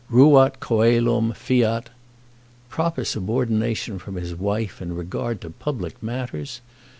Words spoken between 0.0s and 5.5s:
Ruat coelum, fiat proper subordination from his wife in regard